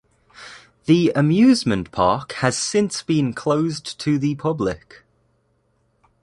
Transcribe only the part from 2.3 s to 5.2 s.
has since been closed to the public.